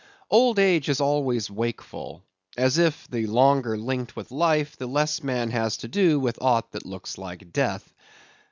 Old 0.31 0.57
age 0.57 0.89
is 0.89 0.99
always 0.99 1.51
wakeful; 1.51 2.23
as 2.57 2.79
if, 2.79 3.07
the 3.11 3.27
longer 3.27 3.77
linked 3.77 4.15
with 4.15 4.31
life, 4.31 4.75
the 4.75 4.87
less 4.87 5.21
man 5.21 5.51
has 5.51 5.77
to 5.77 5.87
do 5.87 6.19
with 6.19 6.41
aught 6.41 6.71
that 6.71 6.87
looks 6.87 7.19
like 7.19 7.53
death. 7.53 7.93